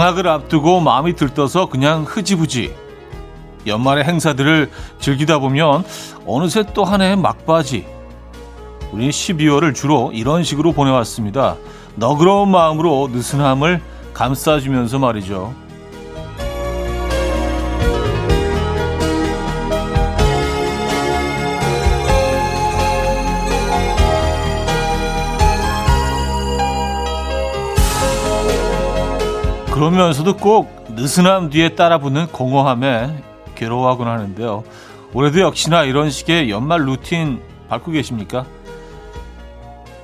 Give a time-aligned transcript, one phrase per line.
[0.00, 2.74] 방학을 앞두고 마음이 들떠서 그냥 흐지부지
[3.66, 5.84] 연말의 행사들을 즐기다 보면
[6.26, 7.86] 어느새 또 한 해의 막바지
[8.92, 11.56] 우리 12월을 주로 이런 식으로 보내왔습니다.
[11.96, 13.82] 너그러운 마음으로 느슨함을
[14.14, 15.54] 감싸주면서 말이죠.
[29.80, 33.16] 그러면서도 꼭 느슨함 뒤에 따라 붙는 공허함에
[33.54, 34.62] 괴로워하곤 하는데요.
[35.14, 37.40] 올해도 역시나 이런 식의 연말 루틴
[37.70, 38.44] 밟고 계십니까?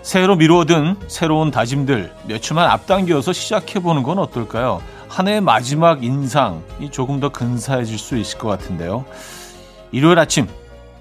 [0.00, 4.80] 새로 미루어둔 새로운 다짐들 몇 주만 앞당겨서 시작해보는 건 어떨까요?
[5.08, 9.04] 한 해의 마지막 인상이 조금 더 근사해질 수 있을 것 같은데요.
[9.92, 10.48] 일요일 아침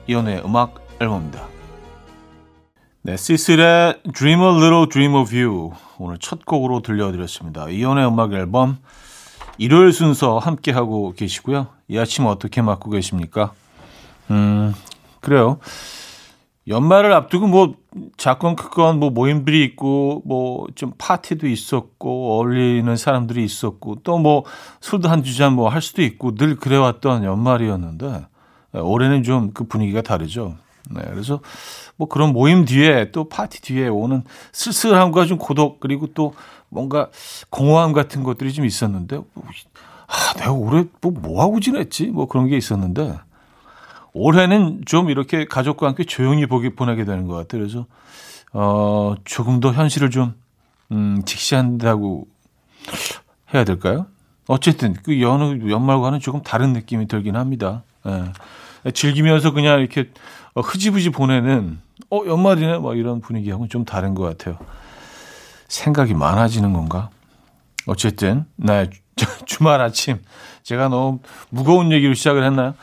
[0.07, 1.54] 이연우의 음악 앨범입니다.
[3.05, 7.69] 네, 시슬의 Dream a Little Dream of You 오늘 첫 곡으로 들려드렸습니다.
[7.69, 8.79] 이연의 음악 앨범
[9.59, 11.67] 일요일 순서 함께 하고 계시고요.
[11.87, 13.53] 이 아침 어떻게 맞고 계십니까?
[14.31, 14.73] 음,
[15.21, 15.59] 그래요.
[16.67, 17.75] 연말을 앞두고 뭐
[18.17, 24.45] 작건 크건 뭐 모임들이 있고 뭐 좀 파티도 있었고 어울리는 사람들이 있었고 또 뭐
[24.81, 28.25] 술도 한 두 잔 뭐 할 수도 있고 늘 그래왔던 연말이었는데
[28.73, 30.55] 올해는 좀 그 분위기가 다르죠.
[30.91, 31.39] 네, 그래서
[31.95, 36.33] 뭐 그런 모임 뒤에 또 파티 뒤에 오는 쓸쓸함과 좀 고독 그리고 또
[36.69, 37.09] 뭔가
[37.49, 42.07] 공허함 같은 것들이 좀 있었는데 아, 내가 올해 뭐, 뭐 하고 지냈지?
[42.07, 43.17] 뭐 그런 게 있었는데
[44.13, 47.61] 올해는 좀 이렇게 가족과 함께 조용히 보기 보내게 되는 것 같아요.
[47.61, 47.85] 그래서
[48.53, 50.35] 어, 조금 더 현실을 좀
[50.91, 52.27] 음, 직시한다고
[53.53, 54.05] 해야 될까요?
[54.47, 57.83] 어쨌든 그 연휴 연말과는 조금 다른 느낌이 들긴 합니다.
[58.07, 58.91] 예.
[58.91, 60.09] 즐기면서 그냥 이렇게
[60.61, 61.79] 흐지부지 보내는
[62.09, 64.57] 어 연말이네 뭐 이런 분위기하고는 좀 다른 것 같아요.
[65.67, 67.09] 생각이 많아지는 건가?
[67.87, 68.85] 어쨌든 나
[69.45, 70.19] 주말 아침
[70.63, 72.73] 제가 너무 무거운 얘기로 시작을 했나요?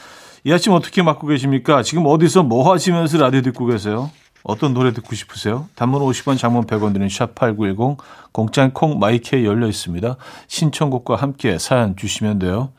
[0.45, 1.83] 이 아침 어떻게 맞고 계십니까?
[1.83, 4.11] 지금 어디서 뭐 하시면서 라디오 듣고 계세요?
[4.43, 5.69] 어떤 노래 듣고 싶으세요?
[5.77, 7.97] 단문 50원, 장문 100원 드는 샵8910
[8.33, 10.17] 공짜인 콩 마이케 열려 있습니다.
[10.49, 12.73] 신청곡과 함께 사연 주시면 돼요.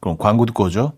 [0.00, 0.94] 그럼 광고 듣고 오죠.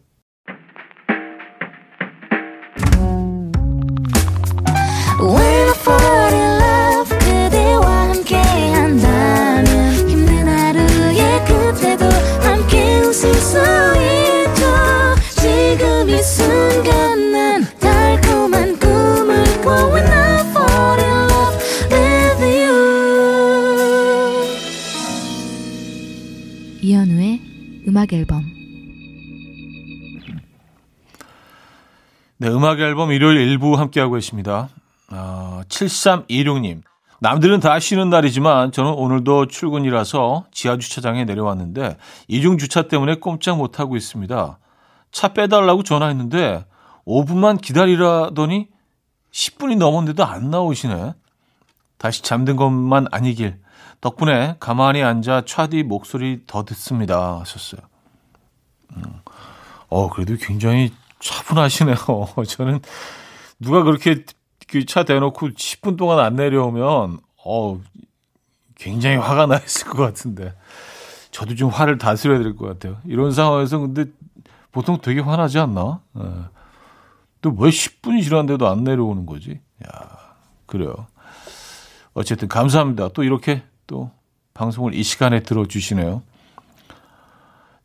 [27.93, 28.43] 음악 앨범
[32.39, 34.71] 네, 음악 앨범 일요일 일부 함께하고 계십니다.
[35.11, 36.81] 어, 7326님.
[37.21, 41.99] 남들은 다 쉬는 날이지만 저는 오늘도 출근이라서 지하 주차장에 내려왔는데
[42.29, 44.59] 이중 주차 때문에 꼼짝 못 하고 있습니다.
[45.11, 46.65] 차 빼달라고 전화했는데
[47.07, 48.69] 5분만 기다리라더니
[49.33, 51.13] 10분이 넘었는데도 안 나오시네.
[51.99, 53.62] 다시 잠든 것만 아니길
[54.03, 57.39] 덕분에 가만히 앉아 차디 목소리 더 듣습니다.
[57.41, 57.81] 하셨어요.
[58.97, 59.03] 음.
[59.89, 61.97] 어, 그래도 굉장히 차분하시네요.
[62.49, 62.81] 저는
[63.61, 64.25] 누가 그렇게
[64.67, 67.81] 그차 대놓고 10분 동안 안 내려오면, 어,
[68.75, 70.53] 굉장히 화가 나 있을 것 같은데.
[71.31, 72.99] 저도 좀 화를 다스려야 될 것 같아요.
[73.05, 74.07] 이런 상황에서 근데
[74.73, 76.01] 보통 되게 화나지 않나?
[76.19, 76.23] 예.
[77.41, 79.61] 또왜 10분이 지났는데도 안 내려오는 거지?
[79.87, 79.89] 야,
[80.67, 81.07] 그래요.
[82.15, 83.09] 어쨌든 감사합니다.
[83.11, 84.11] 또 이렇게 또
[84.55, 86.23] 방송을 이 시간에 들어주시네요.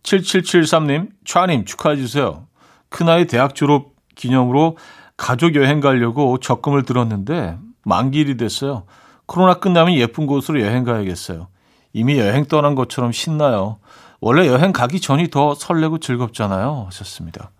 [0.03, 2.47] 7773님, 차님 축하해주세요.
[2.87, 4.77] 큰아이 대학 졸업 기념으로
[5.17, 8.83] 가족 여행 가려고 적금을 들었는데 만기일이 됐어요.
[9.25, 11.49] 코로나 끝나면 예쁜 곳으로 여행 가야겠어요.
[11.91, 13.79] 이미 여행 떠난 것처럼 신나요.
[14.21, 16.85] 원래 여행 가기 전이 더 설레고 즐겁잖아요.
[16.85, 17.51] 하셨습니다.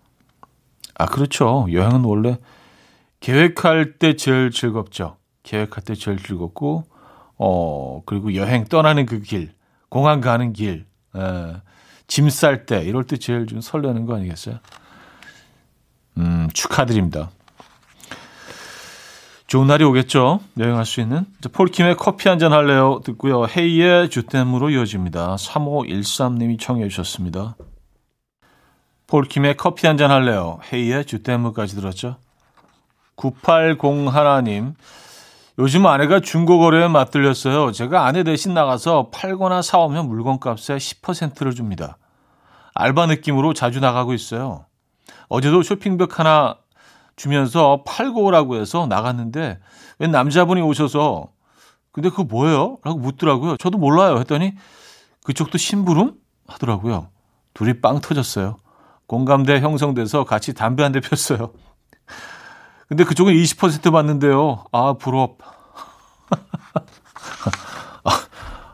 [0.94, 1.66] 아, 그렇죠.
[1.70, 2.38] 여행은 원래
[3.20, 5.16] 계획할 때 제일 즐겁죠.
[5.42, 6.84] 계획할 때 제일 즐겁고,
[7.38, 9.52] 어, 그리고 여행 떠나는 그 길,
[9.88, 10.86] 공항 가는 길,
[11.16, 11.20] 에,
[12.06, 14.58] 짐 쌀 때, 이럴 때 제일 좀 설레는 거 아니겠어요?
[16.18, 17.30] 음, 축하드립니다.
[19.46, 20.40] 좋은 날이 오겠죠?
[20.58, 21.24] 여행할 수 있는.
[21.52, 23.00] 폴킴의 커피 한 잔 할래요?
[23.04, 23.46] 듣고요.
[23.46, 25.36] 헤이의 주댐으로 이어집니다.
[25.36, 27.56] 3513님이 청해 주셨습니다.
[29.06, 30.58] 폴킴의 커피 한 잔 할래요?
[30.70, 32.16] 헤이의 주댐으까지 들었죠?
[33.16, 34.74] 9801님.
[35.58, 37.72] 요즘 아내가 중고 거래에 맞들렸어요.
[37.72, 41.98] 제가 아내 대신 나가서 팔거나 사오면 물건값의 10%를 줍니다.
[42.74, 44.66] 알바 느낌으로 자주 나가고 있어요.
[45.28, 46.56] 어제도 쇼핑백 하나
[47.16, 49.58] 주면서 팔고 오라고 해서 나갔는데
[49.98, 51.32] 웬 남자분이 오셔서
[51.90, 52.78] 근데 그거 뭐예요?
[52.84, 53.56] 라고 묻더라고요.
[53.56, 54.18] 저도 몰라요.
[54.18, 54.52] 했더니
[55.24, 56.14] 그쪽도 심부름
[56.46, 57.08] 하더라고요.
[57.54, 58.58] 둘이 빵 터졌어요.
[59.08, 61.50] 공감대 형성돼서 같이 담배 한 대 폈어요.
[62.88, 64.64] 근데 그쪽은 20% 받는데요.
[64.72, 65.38] 아, 부럽.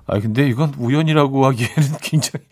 [0.07, 2.47] 아, 근데 이건 우연이라고 하기에는 굉장히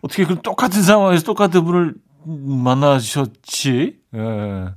[0.00, 3.98] 어떻게 그 똑같은 상황에서 똑같은 분을 만나셨지?
[4.14, 4.68] 예.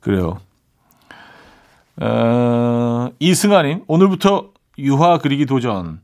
[0.00, 0.38] 그래요.
[2.00, 6.00] 어, 이승아님, 오늘부터 유화 그리기 도전.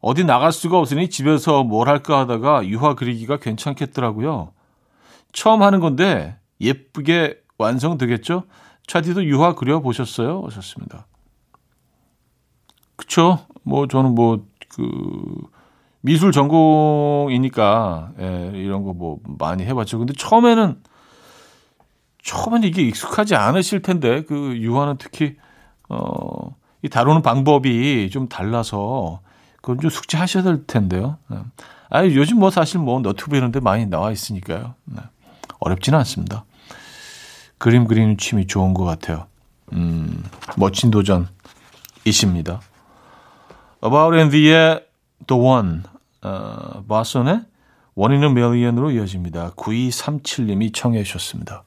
[0.00, 4.52] 어디 나갈 수가 없으니 집에서 뭘 할까 하다가 유화 그리기가 괜찮겠더라고요.
[5.32, 8.44] 처음 하는 건데 예쁘게 완성되겠죠?
[8.86, 10.42] 차디도 유화 그려보셨어요?
[10.46, 11.06] 하셨습니다.
[12.96, 13.38] 그쵸?
[13.62, 14.90] 뭐 저는 뭐 그
[16.02, 19.98] 미술 전공이니까 예, 이런 거 뭐 많이 해봤죠.
[19.98, 20.82] 근데 처음에는
[22.22, 25.36] 처음에는 이게 익숙하지 않으실 텐데 그 유화는 특히
[25.88, 29.20] 어 이 다루는 방법이 좀 달라서
[29.56, 31.16] 그건 좀 숙지하셔야 될 텐데요.
[31.28, 31.38] 네.
[31.88, 34.74] 아 요즘 뭐 사실 뭐 너튜브 이런 데 많이 나와 있으니까요.
[34.84, 35.00] 네.
[35.58, 36.44] 어렵지는 않습니다.
[37.58, 39.26] 그림 그리는 취미 좋은 것 같아요.
[39.72, 40.24] 음,
[40.56, 42.60] 멋진 도전이십니다.
[43.82, 44.84] About and The의
[45.26, 45.82] The One,
[46.22, 46.82] 어,
[48.12, 49.52] in a Million으로 이어집니다.
[49.52, 51.64] 9237님이 청해 주셨습니다.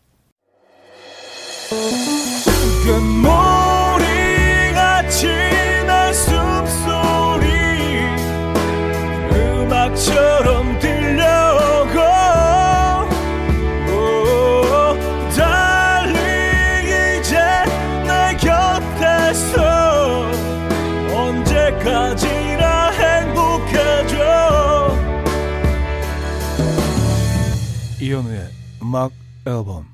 [28.90, 29.12] 음악
[29.46, 29.86] 앨범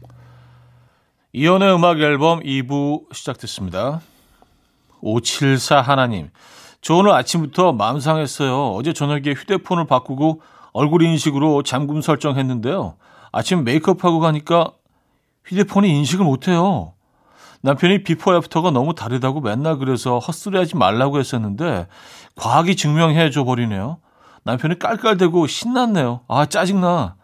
[1.33, 3.99] 이현우의 음악 앨범 2부 시작됐습니다.
[5.01, 6.29] 5741님
[6.79, 8.71] 저 오늘 아침부터 마음 상했어요.
[8.71, 12.95] 어제 저녁에 휴대폰을 바꾸고 얼굴 인식으로 잠금 설정했는데요.
[13.33, 14.71] 아침 메이크업하고 가니까
[15.43, 16.93] 휴대폰이 인식을 못해요.
[17.63, 21.87] 남편이 비포 애프터가 너무 다르다고 맨날 그래서 헛소리하지 말라고 했었는데
[22.37, 23.97] 과학이 증명해 줘 버리네요.
[24.45, 26.21] 남편이 깔깔대고 신났네요.
[26.29, 27.17] 아 짜증나.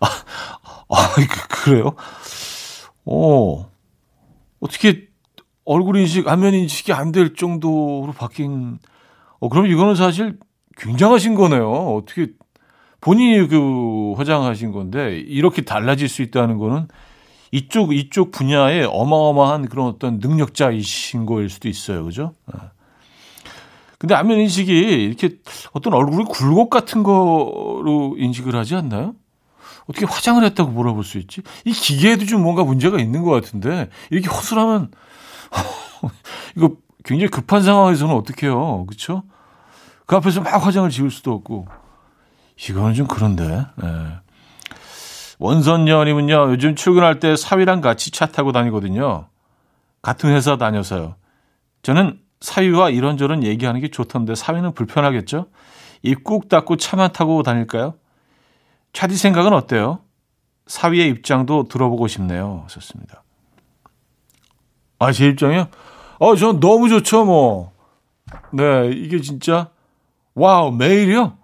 [0.00, 0.06] 아,
[0.88, 1.94] 아, 그, 그래요?
[3.04, 3.70] 어,
[4.60, 5.08] 어떻게
[5.64, 8.78] 얼굴 인식, 화면 인식이 안 될 정도로 바뀐,
[9.40, 10.38] 어, 그럼 이거는 사실
[10.76, 11.70] 굉장하신 거네요.
[11.70, 12.28] 어떻게
[13.00, 16.88] 본인이 그 화장하신 건데 이렇게 달라질 수 있다는 거는
[17.52, 22.04] 이쪽, 이쪽 분야에 어마어마한 그런 어떤 능력자이신 거일 수도 있어요.
[22.04, 22.34] 그죠?
[24.00, 24.06] 네.
[24.06, 25.36] 근데 안면 인식이 이렇게
[25.72, 29.14] 어떤 얼굴이 굴곡 같은 거로 인식을 하지 않나요?
[29.86, 31.42] 어떻게 화장을 했다고 물어볼 수 있지?
[31.64, 34.90] 이 기계에도 좀 뭔가 문제가 있는 것 같은데 이렇게 허술하면
[36.56, 38.86] 이거 굉장히 급한 상황에서는 어떻게 해요?
[38.86, 39.24] 그렇죠?
[40.06, 41.66] 그 앞에서 막 화장을 지울 수도 없고
[42.68, 43.88] 이거는 좀 그런데 네.
[45.38, 49.28] 원선녀님은요 요즘 출근할 때 사위랑 같이 차 타고 다니거든요
[50.02, 51.16] 같은 회사 다녀서요
[51.82, 55.46] 저는 사위와 이런저런 얘기하는 게 좋던데 사위는 불편하겠죠?
[56.02, 57.94] 입꾹 닫고 차만 타고 다닐까요?
[58.92, 60.00] 차디 생각은 어때요?
[60.66, 62.64] 사위의 입장도 들어보고 싶네요.
[62.68, 63.22] 좋습니다.
[64.98, 65.68] 아, 제 입장이요?
[66.18, 67.72] 어, 전 너무 좋죠, 뭐.
[68.52, 69.70] 네, 이게 진짜,
[70.34, 71.36] 와우, 매일이요?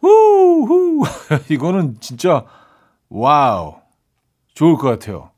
[0.00, 1.02] 우후,
[1.50, 2.44] 이거는 진짜,
[3.08, 3.76] Wow,
[4.54, 5.30] 좋을 것 같아요.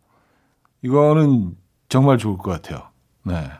[0.83, 1.57] 이거는
[1.89, 2.89] 정말 좋을 것 같아요.
[3.25, 3.51] 네.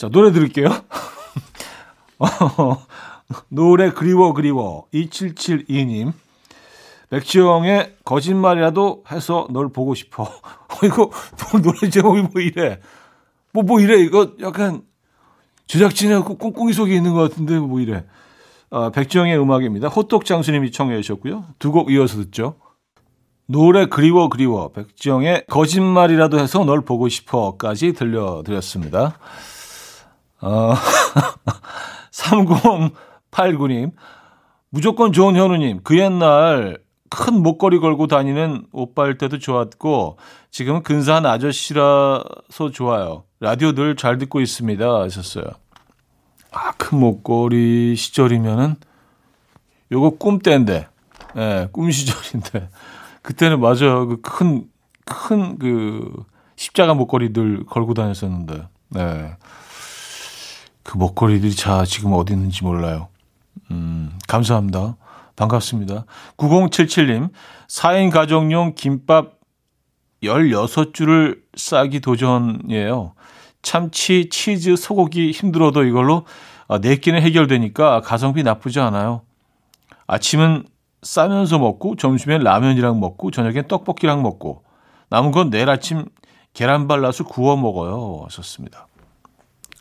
[0.00, 0.66] 자, 노래 들을게요.
[3.48, 6.14] 노래 그리워 그리워 2772님
[7.10, 10.26] 백지영의 거짓말이라도 해서 널 보고 싶어.
[10.82, 11.10] 이거
[11.62, 12.80] 노래 제목이 뭐 이래?
[13.52, 13.98] 뭐뭐 뭐 이래?
[14.00, 14.80] 이거 약간
[15.66, 18.06] 제작진의 꿍꿍이 속에 있는 것 같은데 뭐 이래?
[18.70, 19.88] 아, 백지영의 음악입니다.
[19.88, 21.44] 호떡 장수님이 청해 주셨고요.
[21.58, 22.54] 두 곡 이어서 듣죠.
[23.44, 29.18] 노래 그리워 그리워 백지영의 거짓말이라도 해서 널 보고 싶어까지 들려드렸습니다.
[30.42, 30.74] 어,
[32.12, 33.92] 3089님,
[34.70, 36.78] 무조건 좋은 현우님, 그 옛날
[37.08, 40.18] 큰 목걸이 걸고 다니는 오빠일 때도 좋았고,
[40.50, 43.24] 지금은 근사한 아저씨라서 좋아요.
[43.40, 44.84] 라디오 늘 잘 듣고 있습니다.
[45.02, 45.44] 하셨어요.
[46.52, 48.76] 아, 큰 목걸이 시절이면은,
[49.92, 50.86] 요거 꿈때인데,
[51.36, 52.68] 예, 네, 꿈 시절인데,
[53.22, 54.06] 그때는 맞아요.
[54.06, 54.64] 그 큰,
[55.04, 56.24] 큰 그,
[56.56, 59.36] 십자가 목걸이들 걸고 다녔었는데, 네.
[60.90, 63.06] 그 목걸이들이 자 지금 어디 있는지 몰라요.
[63.70, 64.96] 음, 감사합니다.
[65.36, 66.04] 반갑습니다.
[66.36, 67.30] 9077님,
[67.68, 69.38] 4인 가정용 김밥
[70.24, 73.14] 16줄을 싸기 도전이에요.
[73.62, 76.26] 참치, 치즈, 소고기 힘들어도 이걸로
[76.66, 79.22] 아, 네 끼는 해결되니까 가성비 나쁘지 않아요.
[80.08, 80.66] 아침은
[81.02, 84.64] 싸면서 먹고 점심엔 라면이랑 먹고 저녁엔 떡볶이랑 먹고
[85.08, 86.06] 남은 건 내일 아침
[86.52, 88.26] 계란 발라서 구워 먹어요.
[88.28, 88.88] 썼습니다.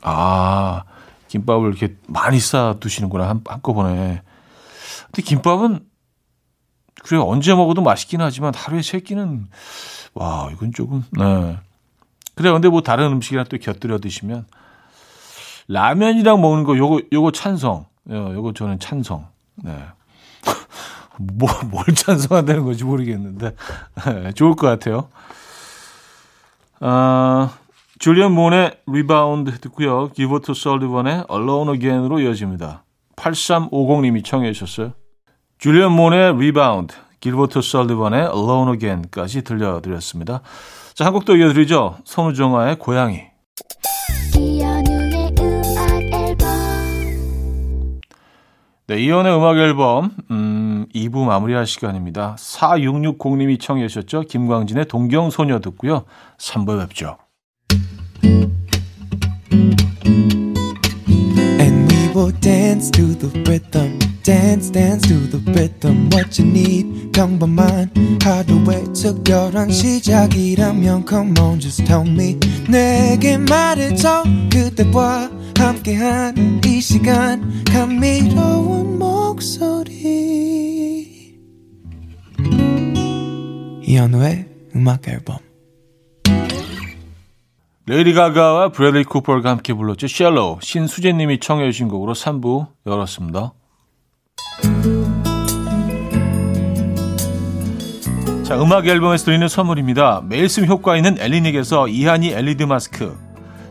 [0.01, 0.83] 아,
[1.27, 4.21] 김밥을 이렇게 많이 싸 두시는구나, 한, 한꺼번에.
[5.05, 5.79] 근데 김밥은,
[7.03, 9.47] 그래, 언제 먹어도 맛있긴 하지만 하루에 세 끼는,
[10.13, 11.57] 와, 이건 조금, 네.
[12.35, 14.45] 그래, 근데 뭐 다른 음식이랑 또 곁들여 드시면,
[15.67, 17.85] 라면이랑 먹는 거, 요거, 요거 찬성.
[18.09, 19.27] 요, 요거 저는 찬성.
[19.55, 19.77] 네.
[21.19, 23.55] 뭐, 뭘 찬성한다는 건지 모르겠는데,
[24.23, 25.09] 네, 좋을 것 같아요.
[26.79, 27.51] 아,
[27.99, 30.09] 줄리안 몬의 리바운드 듣고요.
[30.09, 32.83] 길버트 오설리번의 Alone Again으로 이어집니다.
[33.17, 34.93] 8350님이 청해 주셨어요.
[35.57, 40.41] 줄리안 몬의 리바운드, 길버트 오설리번의 Alone Again까지 들려드렸습니다.
[40.93, 41.97] 자, 한 곡 더 이어드리죠.
[42.05, 43.23] 선우정아의 고양이.
[48.87, 52.35] 네, 이현우의 음악 앨범 음, 2부 마무리할 시간입니다.
[52.39, 54.21] 4660님이 청해 주셨죠.
[54.21, 56.05] 김광진의 동경소녀 듣고요.
[56.39, 57.17] 3부 뵙죠.
[62.41, 63.99] Dance to the rhythm.
[64.23, 67.89] dance dance to the rhythm what you need 평범한
[68.21, 72.37] 하루의 특별한 시작이라면 come on just tell me
[72.69, 80.19] 내게 말해줘 그대와 함께한 이 시간 감미로운 목소리
[83.81, 85.48] 이현우의 음악 앨범
[87.89, 90.07] 레이디 가가와 브래들리 쿠퍼가 함께 불렀죠.
[90.07, 93.53] Shallow 신수재 님이 청해 주신 곡으로 3부 열었습니다.
[98.43, 100.21] 자, 음악 앨범에서 드리는 선물입니다.
[100.23, 103.17] 매일 쓰 효과 있는 엘리닉에서 이하니 LED 마스크,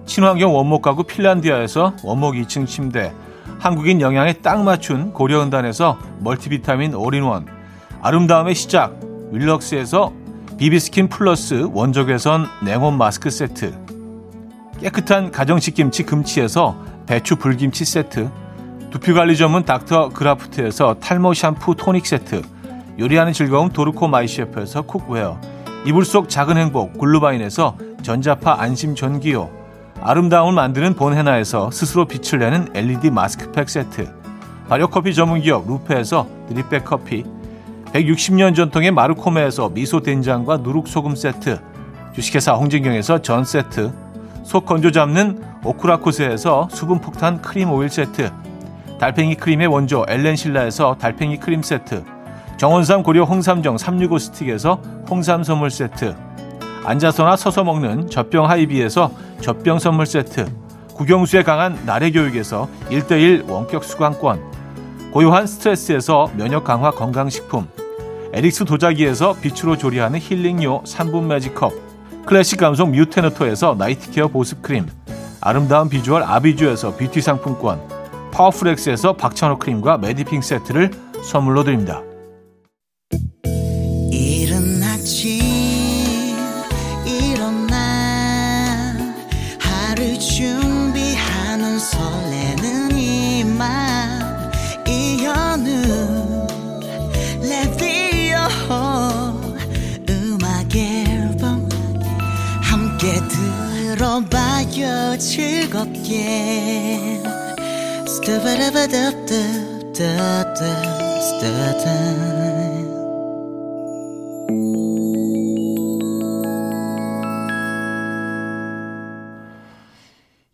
[0.04, 3.12] 친환경 원목 가구 핀란디아에서 원목 2층 침대,
[3.60, 7.46] 한국인 영양에 딱 맞춘 고려은단에서 멀티비타민 올인원,
[8.02, 8.98] 아름다움의 시작
[9.30, 10.12] 윌럭스에서
[10.58, 13.87] 비비스킨 플러스 원적외선 냉온 마스크 세트,
[14.80, 18.30] 깨끗한 가정식 김치 금치에서 배추 불김치 세트,
[18.90, 22.42] 두피관리 전문 닥터 그라프트에서 탈모 샴푸 토닉 세트,
[22.99, 25.40] 요리하는 즐거움 도르코 마이셰프에서 cookware,
[25.85, 29.50] 이불 속 작은 행복 글루바인에서 전자파 안심 전기요,
[30.00, 34.08] 아름다움을 만드는 본헤나에서 스스로 빛을 내는 LED 마스크팩 세트,
[34.68, 37.25] 발효커피 전문기업 루페에서 drip bag 커피,
[37.92, 41.58] 160년 전통의 마르코메에서 미소 된장과 누룩소금 세트,
[42.14, 43.92] 주식회사 홍진경에서 전 세트,
[44.42, 48.30] 속 건조 잡는 오크라코스에서 수분 폭탄 크림 오일 세트,
[48.99, 52.04] 달팽이 크림의 원조 엘렌실라에서 달팽이 크림 세트
[52.57, 56.16] 정원삼 고려 홍삼정 365 스틱에서 홍삼 선물 세트
[56.85, 60.47] 앉아서나 서서 먹는 젖병 하이비에서 젖병 선물 세트
[60.95, 67.68] 국영수에 강한 나래 교육에서 1대1 원격 수강권 고요한 스트레스에서 면역 강화 건강식품
[68.33, 71.88] 에릭스 도자기에서 빛으로 조리하는 힐링요 3분 매직컵
[72.28, 74.87] 클래식 감성 뮤테너토에서 나이트케어 보습크림
[75.40, 77.80] 아름다운 비주얼 아비주에서 뷰티 상품권
[78.32, 80.90] 파워풀엑스에서 박찬호 크림과 메디핑 세트를
[81.23, 82.02] 선물로 드립니다.
[104.26, 107.20] 들어봐요 즐겁게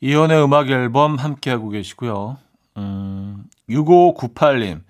[0.00, 2.36] 이연의 음악 앨범 함께하고 계시고요.
[2.76, 4.82] 음, 6598님.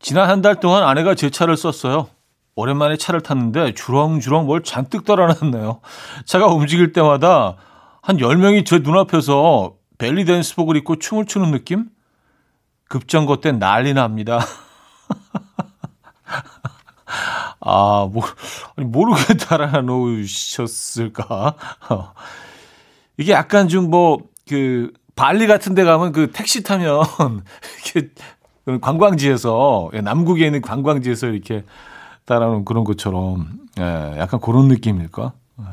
[0.00, 2.08] 지난 한 달 동안 아내가 제 차를 썼어요.
[2.56, 5.80] 오랜만에 차를 탔는데 주렁주렁 뭘 잔뜩 떨어놨네요.
[6.26, 7.56] 차가 움직일 때마다
[8.08, 11.90] 한 10명이 제 눈앞에서 벨리 댄스복을 입고 춤을 추는 느낌?
[12.88, 14.40] 급정거 때 난리 납니다.
[17.60, 18.24] 아, 뭐,
[18.76, 21.54] 모르게 달아놓으셨을까?
[23.18, 27.04] 이게 약간 좀 뭐, 그, 발리 같은 데 가면 그 택시 타면,
[27.94, 28.08] 이렇게,
[28.80, 31.62] 관광지에서, 예, 남국에 있는 관광지에서 이렇게
[32.24, 35.34] 달아놓은 그런 것처럼, 예, 약간 그런 느낌일까?
[35.60, 35.64] 예.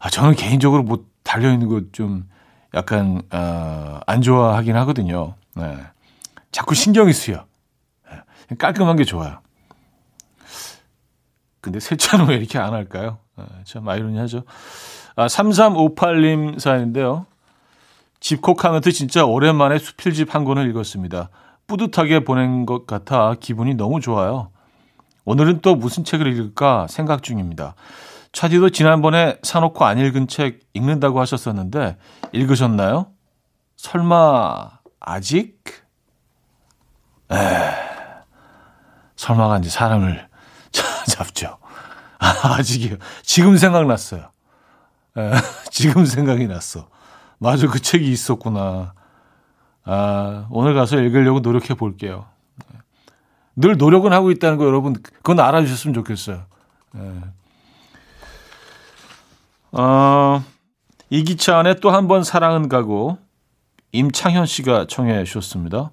[0.00, 2.28] 아, 저는 개인적으로 뭐, 달려 있는 거 좀,
[2.74, 5.36] 약간, 어, 안 좋아하긴 하거든요.
[5.54, 5.78] 네.
[6.50, 7.46] 자꾸 신경이 쓰여.
[8.10, 9.38] 예, 깔끔한 게 좋아요.
[11.60, 13.18] 근데 세차는 왜 이렇게 안 할까요?
[13.36, 14.42] 아, 참 아이러니하죠.
[15.14, 17.26] 아, 3358님 사연인데요.
[18.18, 21.28] 집콕하면서 진짜 오랜만에 수필집 한 권을 읽었습니다.
[21.68, 24.50] 뿌듯하게 보낸 것 같아 기분이 너무 좋아요.
[25.24, 27.76] 오늘은 또 무슨 책을 읽을까 생각 중입니다.
[28.32, 31.96] 차디도 지난번에 사놓고 안 읽은 책 읽는다고 하셨었는데
[32.32, 33.08] 읽으셨나요?
[33.76, 34.70] 설마
[35.00, 35.58] 아직?
[37.32, 37.36] 에
[39.16, 40.28] 설마가 이제 사람을
[41.08, 41.58] 잡죠.
[42.18, 42.96] 아, 아직이요.
[43.22, 44.30] 지금 생각났어요.
[45.16, 45.30] 에,
[45.70, 46.88] 지금 생각이 났어.
[47.38, 48.94] 맞아, 그 책이 있었구나.
[49.84, 52.26] 아, 오늘 가서 읽으려고 노력해 볼게요.
[53.56, 56.44] 늘 노력은 하고 있다는 거 여러분, 그건 알아주셨으면 좋겠어요.
[56.96, 57.00] 에.
[59.72, 60.42] 어,
[61.10, 63.18] 이기찬의 또 한 번 사랑은 가고
[63.92, 65.90] 임창현 씨가 청해 주셨습니다.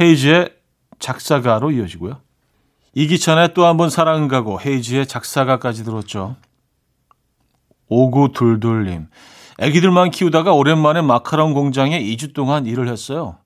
[0.00, 0.54] 헤이즈의
[0.98, 2.20] 작사가로 이어지고요.
[2.94, 6.36] 이기찬의 또 한 번 사랑은 가고 헤이즈의 작사가까지 들었죠.
[7.88, 9.08] 오구둘둘님.
[9.58, 13.36] 애기들만 키우다가 오랜만에 마카롱 공장에 2주 동안 일을 했어요.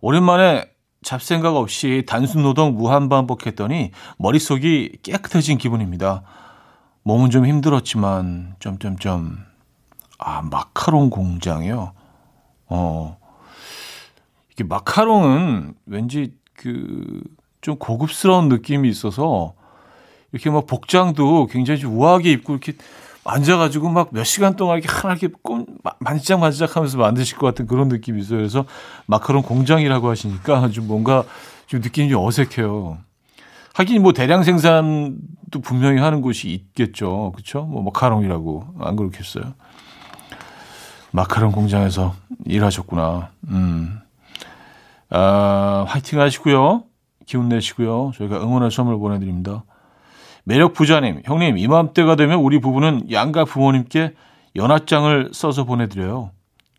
[0.00, 0.68] 오랜만에
[1.02, 6.22] 잡생각 없이 단순 노동 무한 반복했더니 머릿속이 깨끗해진 기분입니다.
[7.02, 9.38] 몸은 좀 힘들었지만 점점점
[10.18, 11.92] 아 마카롱 공장이요.
[12.66, 13.18] 어
[14.52, 17.22] 이게 마카롱은 왠지 그
[17.60, 19.54] 좀 고급스러운 느낌이 있어서
[20.32, 22.74] 이렇게 막 복장도 굉장히 우아하게 입고 이렇게
[23.24, 25.66] 앉아가지고 막 몇 시간 동안 이렇게 하나 이렇게 꼼
[25.98, 28.38] 만지작 만지작 하면서 만드실 것 같은 그런 느낌이 있어요.
[28.38, 28.64] 그래서
[29.06, 31.24] 마카롱 공장이라고 하시니까 좀 뭔가
[31.66, 32.98] 좀 느낌이 좀 어색해요.
[33.78, 37.30] 하긴 뭐 대량 생산도 분명히 하는 곳이 있겠죠.
[37.32, 37.62] 그렇죠?
[37.62, 39.54] 뭐 마카롱이라고 안 그렇겠어요.
[41.12, 43.30] 마카롱 공장에서 일하셨구나.
[43.50, 44.00] 음.
[45.10, 46.82] 아, 화이팅 하시고요.
[47.24, 48.10] 기운 내시고요.
[48.16, 49.62] 저희가 응원의 선물 보내드립니다.
[50.42, 54.14] 매력 부자님, 형님, 이맘때가 되면 우리 부부는 양가 부모님께
[54.56, 56.32] 연합장을 써서 보내드려요.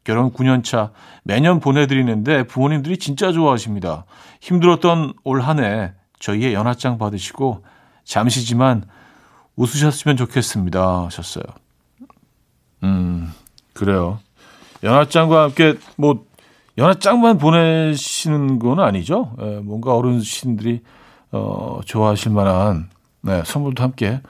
[0.03, 0.91] 결혼 9년 차
[1.23, 4.03] 매년 보내드리는데 부모님들이 진짜 좋아하십니다.
[4.41, 7.63] 힘들었던 올 한 해 저희의 연하장 받으시고
[8.03, 8.85] 잠시지만
[9.55, 11.05] 웃으셨으면 좋겠습니다.
[11.05, 11.43] 하셨어요.
[12.83, 13.33] 음,
[13.73, 14.19] 그래요.
[14.83, 16.25] 연하장과 함께 뭐
[16.77, 19.35] 연하장만 보내시는 건 아니죠.
[19.41, 20.81] 예, 뭔가 어르신들이
[21.31, 22.89] 어, 좋아하실 만한
[23.21, 24.21] 네, 선물도 함께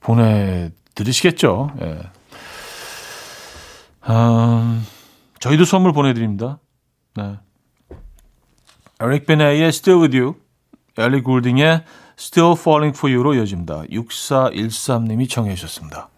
[0.00, 1.70] 보내드리시겠죠.
[1.82, 2.00] 예.
[4.08, 4.86] 음,
[5.40, 6.58] 저희도 선물 보내드립니다.
[7.16, 7.38] 네.
[9.00, 10.34] 에릭 베네의 Still With You
[10.98, 11.84] 엘리 굴딩의
[12.18, 13.84] Still Falling For You로 이어집니다.
[13.90, 16.08] 6413님이 청해 주셨습니다.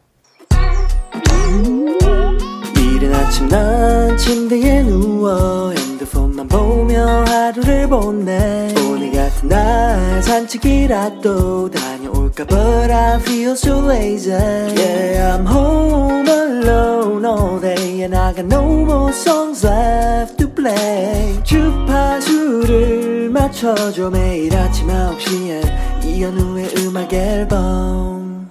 [2.77, 11.92] 이른 아침 난 침대에 누워 핸드폰만 보며 하루를 보내 오늘 같은 날 산책이라도 다
[12.33, 18.47] 녀올까 But I feel so lazy Yeah I'm home alone all day And I got
[18.47, 28.51] no more songs left to play 주파수를 맞춰줘 매일 아침 9시에 이현우의 음악 앨범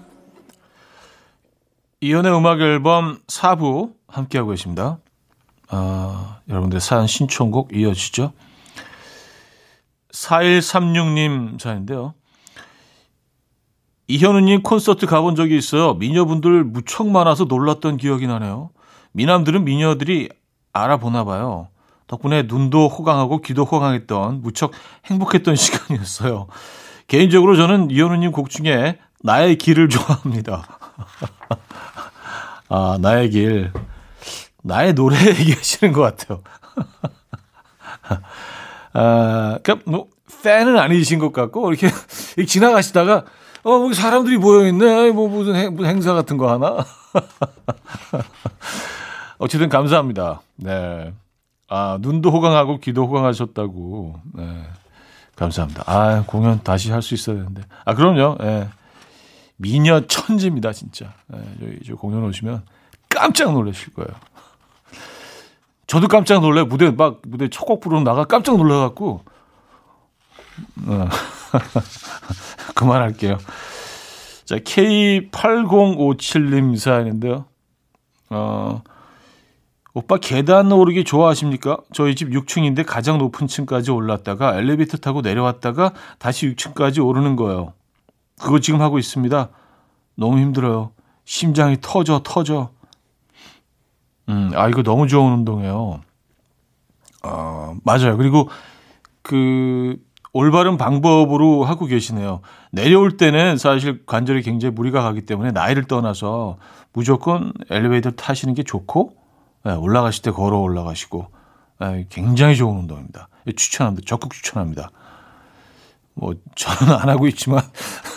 [1.99, 4.99] 이현우의 음악 앨범 4부 함께하고 계십니다.
[5.69, 8.33] 아, 여러분들 사연 신청곡 이어지죠.
[10.11, 12.13] 4136님 사연인데요.
[14.11, 15.93] 이현우님 콘서트 가본 적이 있어요.
[15.93, 18.71] 미녀분들 무척 많아서 놀랐던 기억이 나네요.
[19.13, 20.27] 미남들은 미녀들이
[20.73, 21.69] 알아보나 봐요.
[22.07, 24.73] 덕분에 눈도 호강하고 귀도 호강했던 무척
[25.05, 26.47] 행복했던 시간이었어요.
[27.07, 30.67] 개인적으로 저는 이현우님 곡 중에 나의 길을 좋아합니다.
[32.67, 33.71] 아, 나의 길.
[34.61, 36.41] 나의 노래 얘기하시는 것 같아요.
[38.91, 40.07] 아, 그니까, 뭐,
[40.43, 41.89] 팬은 아니신 것 같고, 이렇게
[42.45, 43.23] 지나가시다가,
[43.63, 45.11] 어, 뭐 사람들이 모여있네.
[45.11, 46.83] 뭐, 무슨, 행, 무슨 행사 같은 거 하나?
[49.37, 50.41] 어쨌든 감사합니다.
[50.55, 51.13] 네.
[51.69, 54.19] 아, 눈도 호강하고 귀도 호강하셨다고.
[54.33, 54.63] 네.
[55.35, 55.83] 감사합니다.
[55.85, 57.61] 아, 공연 다시 할 수 있어야 되는데.
[57.85, 58.37] 아, 그럼요.
[58.41, 58.67] 예.
[59.57, 61.13] 미녀 천지입니다, 진짜.
[61.33, 62.63] 예, 저희 저 공연 오시면
[63.09, 64.09] 깜짝 놀라실 거예요.
[65.87, 69.23] 저도 깜짝 놀래 무대 막 무대 첫 곡 부르는 나가 깜짝 놀라갖고
[70.87, 71.07] 어.
[72.81, 73.37] 그만할게요.
[74.43, 77.45] 자 K8057님 사연인데요.
[78.31, 78.81] 어
[79.93, 81.77] 오빠 계단 오르기 좋아하십니까?
[81.93, 87.73] 저희 집 6층인데 가장 높은 층까지 올랐다가 엘리베이터 타고 내려왔다가 다시 6층까지 오르는 거예요.
[88.39, 89.49] 그거 지금 하고 있습니다.
[90.15, 90.91] 너무 힘들어요.
[91.23, 92.71] 심장이 터져 터져.
[94.29, 96.01] 음, 아 이거 너무 좋은 운동이에요.
[97.23, 98.17] 어, 맞아요.
[98.17, 98.49] 그리고
[99.21, 99.97] 그
[100.33, 102.41] 올바른 방법으로 하고 계시네요.
[102.71, 106.57] 내려올 때는 사실 관절에 굉장히 무리가 가기 때문에 나이를 떠나서
[106.93, 109.15] 무조건 엘리베이터 타시는 게 좋고
[109.65, 111.27] 네, 올라가실 때 걸어 올라가시고
[111.81, 113.27] 네, 굉장히 좋은 운동입니다.
[113.55, 114.05] 추천합니다.
[114.07, 114.91] 적극 추천합니다.
[116.13, 117.61] 뭐 저는 안 하고 있지만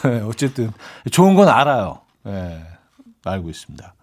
[0.04, 0.70] 네, 어쨌든
[1.10, 2.00] 좋은 건 알아요.
[2.22, 2.62] 네,
[3.24, 3.94] 알고 있습니다.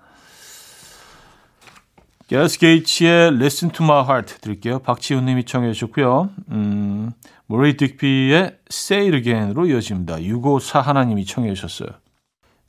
[2.32, 4.80] 가레스 게이츠의 Listen to My Heart 드릴게요.
[4.80, 6.30] 박지훈 님이 청해 주셨고요.
[6.52, 7.12] 음,
[7.47, 10.24] 마리에 딕비의 Say It Again으로 이어집니다.
[10.24, 11.89] 654 하나님이 청해 주셨어요.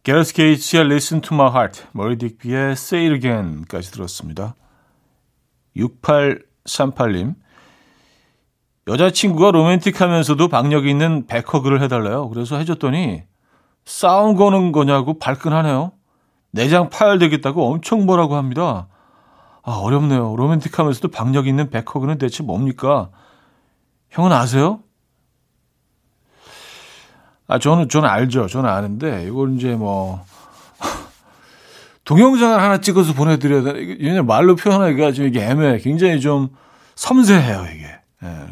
[0.02, 4.56] 가레스 게이츠의 Listen to My Heart, 마리에 딕비의 Say It Again까지 들었습니다.
[5.76, 7.36] 6838님
[8.88, 12.28] 여자친구가 로맨틱하면서도 박력 있는 백허그를 해달래요.
[12.30, 13.22] 그래서 해줬더니
[13.84, 15.92] 싸움 거는 거냐고 발끈하네요.
[16.50, 18.88] 내장 파열되겠다고 엄청 뭐라고 합니다.
[19.62, 20.34] 아, 어렵네요.
[20.36, 23.10] 로맨틱하면서도 박력 있는 백허그는 대체 뭡니까?
[24.10, 24.80] 형은 아세요?
[27.46, 28.48] 아, 저는, 저는 알죠.
[28.48, 30.24] 저는 아는데, 이걸 이제 뭐,
[32.04, 33.80] 동영상을 하나 찍어서 보내드려야 돼.
[33.82, 35.78] 이게 말로 표현하기가 좀 이게 애매해.
[35.78, 36.48] 굉장히 좀
[36.96, 37.86] 섬세해요, 이게.
[38.24, 38.46] 예,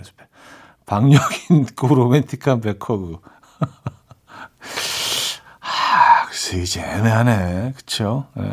[0.87, 3.18] 박력 있고 로맨틱한 back hug.
[5.61, 7.73] 아, 글쎄, 이제 애매하네.
[7.77, 8.27] 그쵸?
[8.38, 8.53] 예.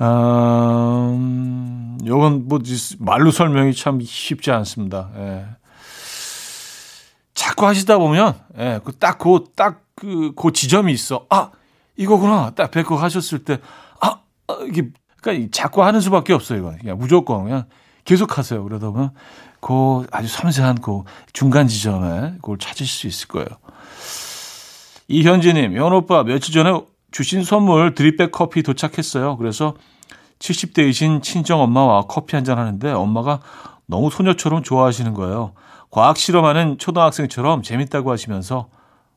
[0.00, 2.58] 음, 요건 뭐
[2.98, 5.10] 말로 설명이 참 쉽지 않습니다.
[5.16, 5.46] 예.
[7.34, 11.26] 자꾸 하시다 보면 예, 그딱 그딱그그 지점이 있어.
[11.30, 11.50] 아,
[11.96, 12.50] 이거구나.
[12.50, 13.60] 딱 뵙고 하셨을 때
[14.00, 14.90] 아, 아 이게
[15.22, 16.74] 그러니까 자꾸 하는 수밖에 없어요, 이거.
[16.78, 17.64] 그냥 무조건 그냥
[18.04, 18.62] 계속 하세요.
[18.62, 19.10] 그러다 보면
[19.60, 23.48] 그 아주 섬세한 그 중간 지점에 그걸 찾으실 수 있을 거예요.
[25.08, 26.70] 이현지님, 현 오빠 며칠 전에
[27.16, 29.38] 주신 선물 드립백 커피 도착했어요.
[29.38, 29.72] 그래서
[30.38, 33.40] 70대이신 친정 엄마와 커피 한 잔 하는데 엄마가
[33.86, 35.52] 너무 소녀처럼 좋아하시는 거예요.
[35.90, 38.68] 과학 실험하는 초등학생처럼 재밌다고 하시면서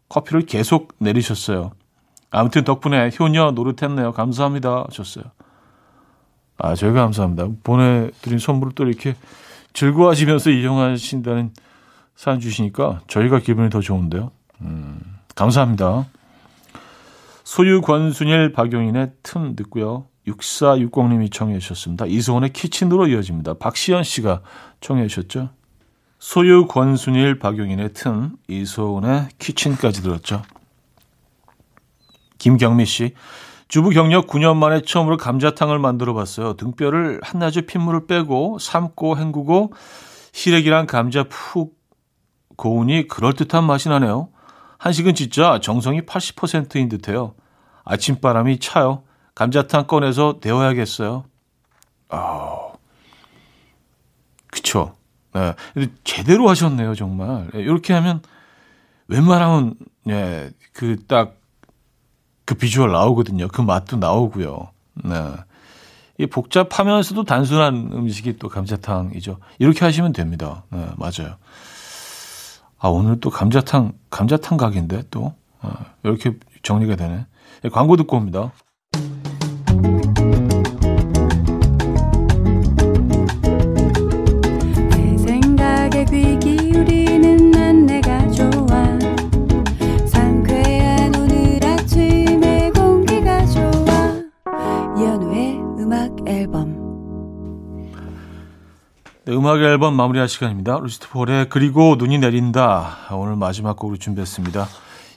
[0.07, 1.71] 커피를 계속 내리셨어요.
[2.31, 4.13] 아무튼 덕분에 효녀 노릇했네요.
[4.13, 4.85] 감사합니다.
[4.87, 5.25] 하셨어요.
[6.57, 7.47] 아, 저희가 감사합니다.
[7.65, 9.15] 보내드린 선물을 또 이렇게
[9.73, 11.51] 즐거워하시면서 이용하신다는
[12.15, 14.31] 사연 주시니까 저희가 기분이 더 좋은데요.
[14.61, 15.01] 음,
[15.35, 16.05] 감사합니다.
[17.49, 20.05] 소유 권순일 박용인의 틈 듣고요.
[20.27, 22.05] 6460님이 청해 주셨습니다.
[22.05, 23.55] 이소원의 키친으로 이어집니다.
[23.55, 24.43] 박시연 씨가
[24.81, 25.49] 청해 주셨죠.
[26.19, 30.43] 소유 권순일 박용인의 틈, 이소원의 키친까지 들었죠.
[32.37, 33.15] 김경미 씨.
[33.67, 36.53] 주부 경력 9년 만에 처음으로 감자탕을 만들어 봤어요.
[36.53, 39.73] 등뼈를 한낮에 핏물을 빼고 삶고 헹구고
[40.33, 41.79] 시래기랑 감자 푹
[42.57, 44.29] 고우니 그럴듯한 맛이 나네요.
[44.79, 47.35] 한식은 진짜 정성이 80%인 듯해요.
[47.83, 49.03] 아침바람이 차요.
[49.35, 51.25] 감자탕 꺼내서 데워야겠어요.
[52.09, 52.69] 아,
[54.47, 54.95] 그쵸.
[55.33, 55.53] 네.
[56.03, 57.49] 제대로 하셨네요, 정말.
[57.53, 58.21] 이렇게 하면
[59.07, 59.75] 웬만하면,
[60.07, 61.35] 예, 그 딱,
[62.45, 63.47] 그 비주얼 나오거든요.
[63.49, 64.71] 그 맛도 나오고요.
[65.03, 65.33] 네.
[66.17, 69.39] 이 복잡하면서도 단순한 음식이 또 감자탕이죠.
[69.59, 70.63] 이렇게 하시면 됩니다.
[70.69, 71.37] 네, 맞아요.
[72.79, 77.25] 아, 오늘 또 감자탕, 감자탕 각인데 또, 아, 이렇게 정리가 되네.
[77.61, 78.53] 네, 광고 듣고 옵니다.
[99.39, 100.79] 음악 앨범 마무리할 시간입니다.
[100.79, 103.07] 루시트 폴의 그리고 눈이 내린다.
[103.13, 104.67] 오늘 마지막 곡으로 준비했습니다.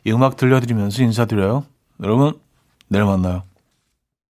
[0.05, 1.65] 이 음악 들려드리면서 인사드려요.
[2.05, 2.39] 여러분,
[2.87, 3.43] 내일 만나요.